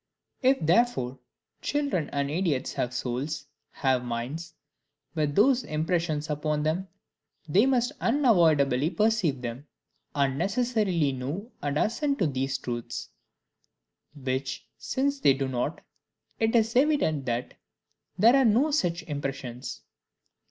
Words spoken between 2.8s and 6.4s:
souls, have minds, with those impressions